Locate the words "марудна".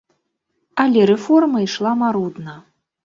2.03-2.57